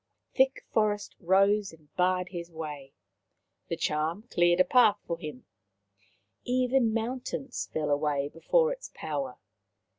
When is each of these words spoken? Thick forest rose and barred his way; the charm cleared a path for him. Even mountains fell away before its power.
Thick 0.33 0.65
forest 0.73 1.15
rose 1.19 1.71
and 1.71 1.95
barred 1.95 2.29
his 2.29 2.51
way; 2.51 2.91
the 3.67 3.77
charm 3.77 4.23
cleared 4.31 4.59
a 4.59 4.63
path 4.63 4.97
for 5.05 5.19
him. 5.19 5.45
Even 6.43 6.91
mountains 6.91 7.69
fell 7.71 7.91
away 7.91 8.27
before 8.27 8.71
its 8.73 8.89
power. 8.95 9.37